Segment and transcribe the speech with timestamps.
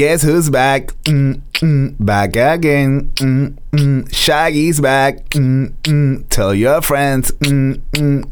[0.00, 0.94] Guess who's back?
[1.04, 3.12] Mm, mm, back again.
[3.16, 4.10] Mm, mm.
[4.10, 5.28] Shaggy's back.
[5.28, 6.26] Mm, mm.
[6.30, 7.32] Tell your friends.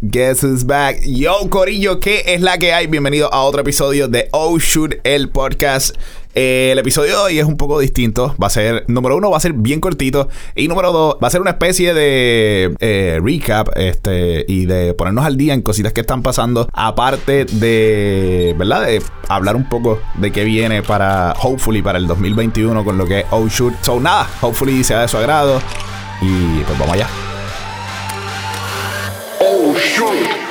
[0.00, 0.96] Guess who's back?
[1.02, 2.86] Yo, Corillo, ¿qué es la que hay?
[2.86, 5.94] Bienvenido a otro episodio de Oh Shoot, el podcast.
[6.40, 8.36] Eh, el episodio de hoy es un poco distinto.
[8.40, 10.28] Va a ser, número uno, va a ser bien cortito.
[10.54, 15.24] Y número dos, va a ser una especie de eh, recap este, y de ponernos
[15.24, 16.68] al día en cositas que están pasando.
[16.72, 18.86] Aparte de, ¿verdad?
[18.86, 23.18] De hablar un poco de qué viene para, hopefully, para el 2021 con lo que
[23.18, 23.74] es Oh Shoot.
[23.82, 25.60] So, nada, hopefully sea de su agrado.
[26.22, 27.08] Y pues vamos allá.
[29.40, 30.47] Oh shoot.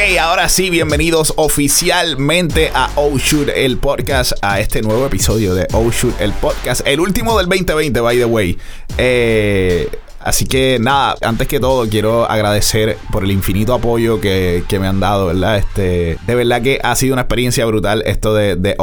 [0.00, 3.18] Ahora sí, bienvenidos oficialmente a Oh
[3.54, 8.16] el podcast, a este nuevo episodio de Oh el podcast, el último del 2020, by
[8.16, 8.58] the way.
[8.96, 9.90] Eh,
[10.30, 14.86] Así que nada, antes que todo quiero agradecer por el infinito apoyo que, que me
[14.86, 15.58] han dado, ¿verdad?
[15.58, 18.76] Este, de verdad que ha sido una experiencia brutal esto de, de.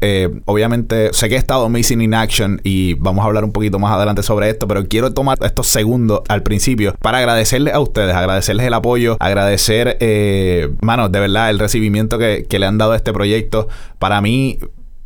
[0.00, 3.78] Eh, obviamente sé que he estado Missing in Action y vamos a hablar un poquito
[3.78, 8.12] más adelante sobre esto, pero quiero tomar estos segundos al principio para agradecerles a ustedes,
[8.12, 12.90] agradecerles el apoyo, agradecer, eh, mano, de verdad, el recibimiento que, que le han dado
[12.90, 13.68] a este proyecto.
[14.00, 14.58] Para mí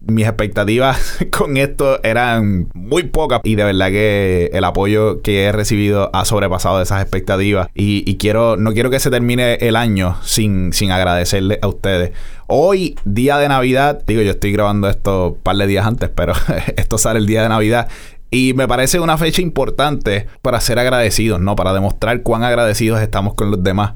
[0.07, 5.53] mis expectativas con esto eran muy pocas y de verdad que el apoyo que he
[5.53, 10.73] recibido ha sobrepasado esas expectativas y, quiero no quiero que se termine el año sin,
[10.73, 12.13] sin agradecerle a ustedes.
[12.47, 16.35] Hoy, día de Navidad, digo yo estoy grabando esto un par de días antes, pero
[16.77, 17.89] esto sale el día de Navidad
[18.33, 21.55] y me parece una fecha importante para ser agradecidos, ¿no?
[21.55, 23.93] Para demostrar cuán agradecidos estamos con los demás.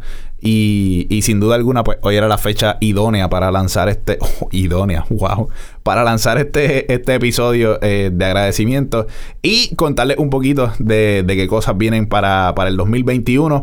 [0.46, 4.18] Y, sin duda alguna, pues hoy era la fecha idónea para lanzar este.
[4.38, 5.48] Oh, idónea, wow.
[5.82, 9.06] Para lanzar este, este episodio eh, de agradecimiento
[9.40, 13.62] y contarles un poquito de, de qué cosas vienen para, para el 2021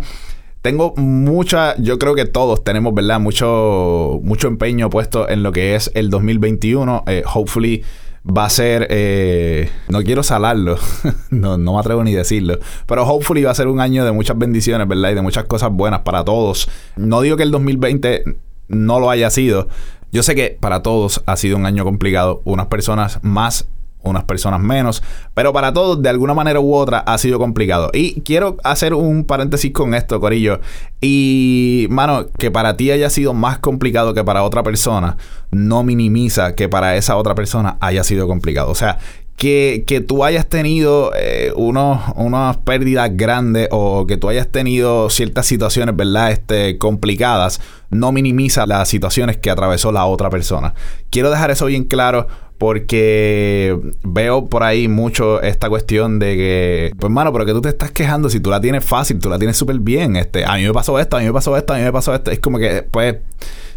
[0.64, 3.20] tengo mucha, yo creo que todos tenemos, ¿verdad?
[3.20, 7.04] Mucho, mucho empeño puesto en lo que es el 2021.
[7.06, 7.84] Eh, hopefully
[8.26, 10.78] va a ser, eh, no quiero salarlo,
[11.30, 14.38] no, no me atrevo ni decirlo, pero hopefully va a ser un año de muchas
[14.38, 15.12] bendiciones, ¿verdad?
[15.12, 16.70] Y de muchas cosas buenas para todos.
[16.96, 18.24] No digo que el 2020
[18.70, 19.68] no lo haya sido.
[20.12, 22.42] Yo sé que para todos ha sido un año complicado.
[22.46, 23.68] Unas personas más
[24.04, 25.02] unas personas menos,
[25.34, 27.90] pero para todos de alguna manera u otra ha sido complicado.
[27.94, 30.60] Y quiero hacer un paréntesis con esto, Corillo.
[31.02, 35.18] Y, mano, que para ti haya sido más complicado que para otra persona,
[35.52, 38.70] no minimiza que para esa otra persona haya sido complicado.
[38.70, 39.00] O sea,
[39.36, 45.10] que, que, tú hayas tenido eh, unos, unas pérdidas grandes o que tú hayas tenido
[45.10, 46.32] ciertas situaciones, ¿verdad?
[46.32, 47.60] Este, complicadas,
[47.90, 50.74] no minimiza las situaciones que atravesó la otra persona.
[51.10, 52.28] Quiero dejar eso bien claro
[52.64, 57.68] porque veo por ahí mucho esta cuestión de que, pues mano, pero que tú te
[57.68, 60.16] estás quejando si tú la tienes fácil, tú la tienes súper bien.
[60.16, 62.16] Este, a mí me pasó esto, a mí me pasó esto, a mí me pasó
[62.16, 62.32] esto.
[62.32, 63.18] Es como que, pues,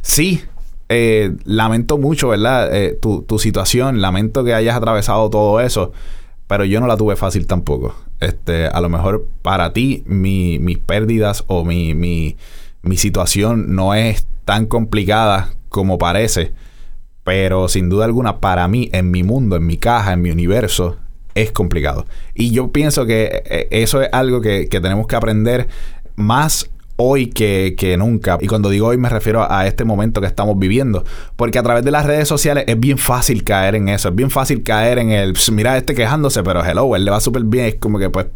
[0.02, 0.40] sí,
[0.88, 2.72] eh, lamento mucho, ¿verdad?
[2.72, 5.90] Eh, tu, tu, situación, lamento que hayas atravesado todo eso,
[6.46, 7.92] pero yo no la tuve fácil tampoco.
[8.20, 12.36] Este, a lo mejor para ti, mi, mis pérdidas o mi, mi,
[12.82, 16.52] mi situación no es tan complicada como parece,
[17.26, 20.96] pero sin duda alguna, para mí, en mi mundo, en mi caja, en mi universo,
[21.34, 22.06] es complicado.
[22.36, 25.66] Y yo pienso que eh, eso es algo que, que tenemos que aprender
[26.14, 28.38] más hoy que, que, nunca.
[28.40, 31.02] Y cuando digo hoy me refiero a este momento que estamos viviendo.
[31.34, 34.10] Porque a través de las redes sociales es bien fácil caer en eso.
[34.10, 37.42] Es bien fácil caer en el, mira este quejándose, pero hello, él le va súper
[37.42, 37.66] bien.
[37.66, 38.26] Es como que pues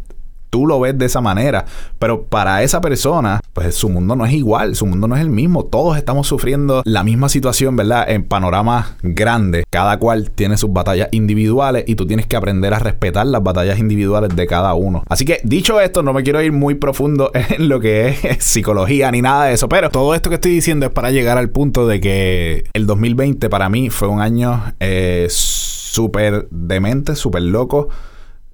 [0.50, 1.64] tú lo ves de esa manera.
[1.98, 5.30] Pero para esa persona, pues su mundo no es igual, su mundo no es el
[5.30, 5.64] mismo.
[5.64, 8.10] Todos estamos sufriendo la misma situación, ¿verdad?
[8.10, 9.64] En panoramas grandes.
[9.70, 13.78] Cada cual tiene sus batallas individuales y tú tienes que aprender a respetar las batallas
[13.78, 15.04] individuales de cada uno.
[15.08, 19.10] Así que dicho esto, no me quiero ir muy profundo en lo que es psicología
[19.10, 19.68] ni nada de eso.
[19.68, 23.48] Pero todo esto que estoy diciendo es para llegar al punto de que el 2020
[23.48, 27.88] para mí fue un año eh, súper demente, súper loco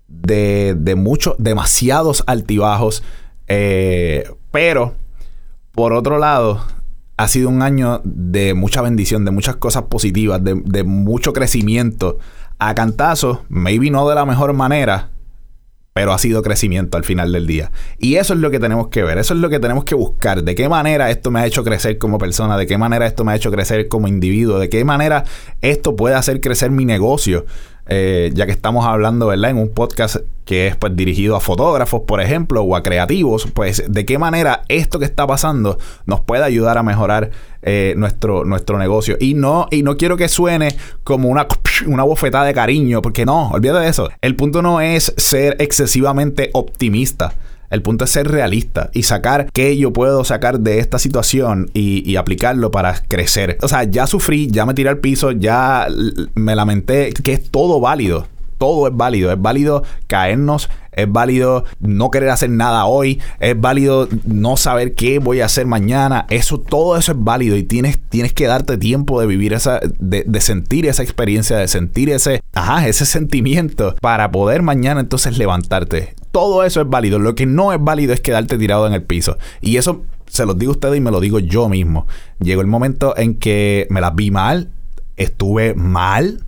[0.08, 3.02] de, de muchos, demasiados altibajos.
[3.48, 4.94] Eh, pero,
[5.72, 6.62] por otro lado,
[7.16, 12.18] ha sido un año de mucha bendición, de muchas cosas positivas, de, de mucho crecimiento.
[12.58, 15.10] A cantazo, maybe no de la mejor manera,
[15.96, 17.72] pero ha sido crecimiento al final del día.
[17.98, 20.42] Y eso es lo que tenemos que ver, eso es lo que tenemos que buscar.
[20.42, 23.32] De qué manera esto me ha hecho crecer como persona, de qué manera esto me
[23.32, 25.24] ha hecho crecer como individuo, de qué manera
[25.62, 27.46] esto puede hacer crecer mi negocio.
[27.88, 29.50] Eh, ya que estamos hablando, ¿verdad?
[29.50, 33.84] En un podcast que es pues dirigido a fotógrafos, por ejemplo, o a creativos, pues
[33.88, 37.30] de qué manera esto que está pasando nos puede ayudar a mejorar
[37.62, 39.16] eh, nuestro, nuestro negocio.
[39.18, 40.68] Y no, y no quiero que suene
[41.04, 41.46] como una,
[41.86, 44.08] una bofetada de cariño, porque no, olvídate de eso.
[44.20, 47.34] El punto no es ser excesivamente optimista.
[47.70, 52.16] El punto es ser realista y sacar qué yo puedo sacar de esta situación y,
[52.16, 53.58] aplicarlo para crecer.
[53.62, 55.86] O sea, ya sufrí, ya me tiré al piso, ya
[56.34, 58.26] me lamenté, que es todo válido.
[58.58, 59.30] Todo es válido.
[59.30, 65.18] Es válido caernos, es válido no querer hacer nada hoy, es válido no saber qué
[65.18, 66.26] voy a hacer mañana.
[66.30, 70.24] Eso, todo eso es válido y tienes, tienes que darte tiempo de vivir esa, de,
[70.26, 76.14] de sentir esa experiencia, de sentir ese, ajá, ese sentimiento para poder mañana entonces levantarte
[76.36, 77.18] todo eso es válido.
[77.18, 79.38] Lo que no es válido es quedarte tirado en el piso.
[79.62, 82.06] Y eso se los digo a ustedes y me lo digo yo mismo.
[82.40, 84.70] Llegó el momento en que me las vi mal,
[85.16, 86.44] estuve mal,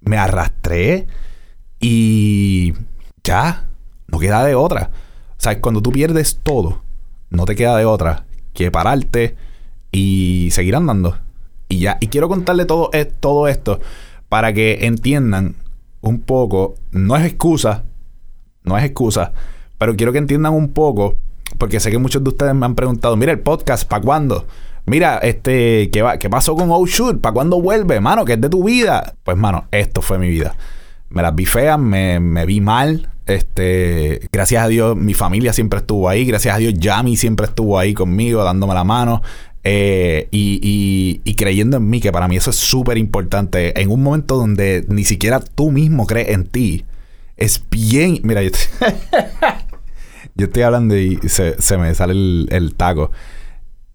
[0.00, 1.06] me arrastré
[1.78, 2.72] y
[3.22, 3.68] ya,
[4.06, 4.90] no queda de otra.
[5.32, 6.80] O sea, cuando tú pierdes todo,
[7.28, 8.24] no te queda de otra
[8.54, 9.36] que pararte
[9.92, 11.18] y seguir andando.
[11.68, 13.80] Y ya, y quiero contarle todo, eh, todo esto
[14.30, 15.56] para que entiendan
[16.00, 17.84] un poco, no es excusa,
[18.64, 19.32] no es excusa,
[19.78, 21.16] pero quiero que entiendan un poco,
[21.58, 24.46] porque sé que muchos de ustedes me han preguntado, mira el podcast, ¿para cuándo?
[24.86, 27.20] Mira, este, ¿qué, va, ¿qué pasó con Oh Shoot?
[27.20, 28.00] ¿Para cuándo vuelve?
[28.00, 29.14] Mano, ¿qué es de tu vida?
[29.24, 30.56] Pues, mano, esto fue mi vida.
[31.08, 33.08] Me las vi feas, me, me vi mal.
[33.26, 36.26] Este, gracias a Dios, mi familia siempre estuvo ahí.
[36.26, 39.22] Gracias a Dios, Yami siempre estuvo ahí conmigo, dándome la mano.
[39.62, 43.80] Eh, y, y, y, creyendo en mí, que para mí eso es súper importante.
[43.80, 46.84] En un momento donde ni siquiera tú mismo crees en ti,
[47.44, 48.20] es bien.
[48.22, 48.42] Mira,
[50.34, 53.10] yo estoy, hablando y se, se me sale el, el, taco.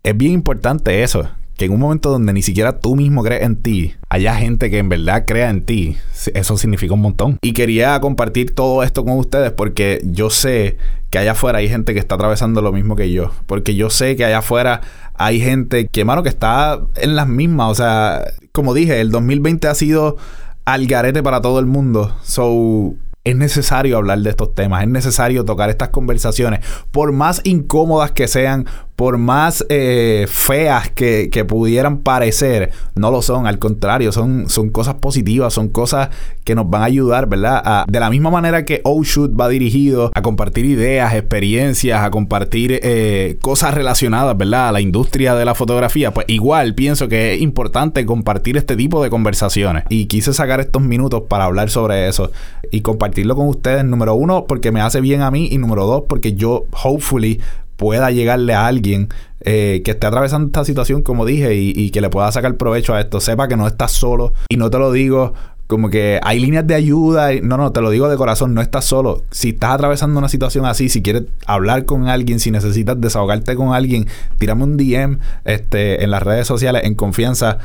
[0.04, 1.28] Es bien importante eso.
[1.58, 4.78] Que en un momento donde ni siquiera tú mismo crees en ti, haya gente que
[4.78, 5.98] en verdad crea en ti.
[6.34, 7.38] Eso significa un montón.
[7.42, 10.78] Y quería compartir todo esto con ustedes porque yo sé
[11.10, 13.32] que allá afuera hay gente que está atravesando lo mismo que yo.
[13.46, 14.80] Porque yo sé que allá afuera
[15.16, 17.72] hay gente que, mano, que está en las mismas.
[17.72, 18.24] O sea,
[18.54, 20.16] como dije, el 2020 ha sido
[20.64, 22.16] al garete para todo el mundo.
[22.24, 26.62] So, es necesario hablar de estos temas, es necesario tocar estas conversaciones,
[26.92, 28.66] por más incómodas que sean,
[29.00, 35.54] por más eh, feas que, pudieran parecer, no lo son, al contrario, son, cosas positivas,
[35.54, 36.10] son cosas
[36.44, 37.86] que nos van a ayudar, ¿verdad?
[37.88, 42.78] De la misma manera que Oh Shoot va dirigido a compartir ideas, experiencias, a compartir
[42.84, 44.68] eh, cosas relacionadas, ¿verdad?
[44.68, 49.02] A la industria de la fotografía, pues igual pienso que es importante compartir este tipo
[49.02, 49.86] de conversaciones.
[49.88, 52.32] Y quise sacar estos minutos para hablar sobre eso
[52.70, 56.04] y compartirlo con ustedes, número uno, porque me hace bien a mí y número dos,
[56.10, 57.40] porque yo, hopefully,
[57.80, 59.08] pueda llegarle a alguien
[59.40, 63.00] eh, que esté atravesando esta situación, como dije, y, que le pueda sacar provecho a
[63.00, 63.22] esto.
[63.22, 64.34] Sepa que no estás solo.
[64.50, 65.34] Y no te lo digo
[65.66, 67.30] como que hay líneas de ayuda.
[67.42, 69.24] No, no, te lo digo de corazón, no estás solo.
[69.32, 73.74] Si estás atravesando una situación así, si quieres hablar con alguien, si necesitas desahogarte con
[73.74, 74.08] alguien,
[74.40, 77.60] tírame un DM este, en las redes sociales en confianza.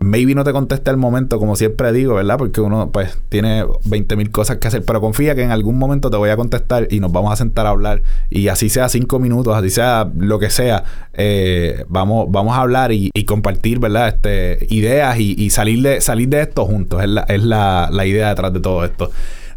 [0.00, 2.38] Maybe no te conteste al momento, como siempre digo, ¿verdad?
[2.38, 4.84] Porque uno, pues, tiene 20 mil cosas que hacer.
[4.84, 7.66] Pero confía que en algún momento te voy a contestar y nos vamos a sentar
[7.66, 8.02] a hablar.
[8.30, 10.84] Y así sea cinco minutos, así sea lo que sea,
[11.14, 14.08] eh, vamos, vamos a hablar y, y, compartir, ¿verdad?
[14.08, 17.02] Este, ideas y, y, salir, de, salir de esto juntos.
[17.02, 19.10] Es la, es la, la idea detrás de todo esto.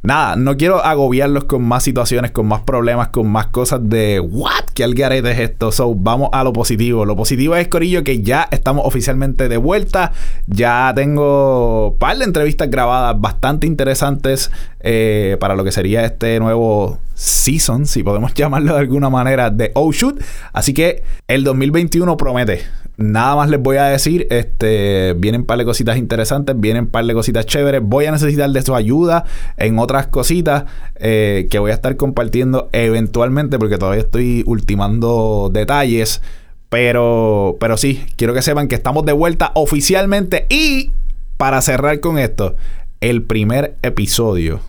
[0.03, 4.65] Nada, no quiero agobiarlos con más situaciones, con más problemas, con más cosas de what,
[4.74, 5.72] que al garete es esto.
[5.72, 7.05] So, vamos a lo positivo.
[7.05, 10.12] Lo positivo es, Corillo, que ya estamos oficialmente de vuelta.
[10.48, 16.39] Ya tengo un par de entrevistas grabadas bastante interesantes eh, para lo que sería este
[16.39, 20.20] nuevo season, si podemos llamarlo de alguna manera, de Oh Shoot.
[20.51, 22.63] Así que el 2021 promete.
[22.98, 26.89] Nada más les voy a decir, este, vienen un par de cositas interesantes, vienen un
[26.89, 27.81] par de cositas chéveres.
[27.83, 29.25] Voy a necesitar de su ayuda
[29.57, 36.21] en otras cositas eh, que voy a estar compartiendo eventualmente porque todavía estoy ultimando detalles.
[36.69, 40.45] Pero, pero sí, quiero que sepan que estamos de vuelta oficialmente.
[40.50, 40.91] Y
[41.38, 42.55] para cerrar con esto,
[43.01, 44.62] el primer episodio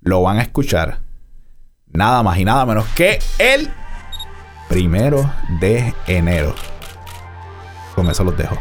[0.00, 0.98] lo van a escuchar
[1.92, 3.70] nada más y nada menos que el
[4.68, 6.54] primero de enero.
[7.94, 8.58] Con eso los dejo.